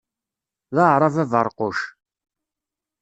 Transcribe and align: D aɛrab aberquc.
D 0.75 0.77
aɛrab 0.83 1.15
aberquc. 1.23 1.79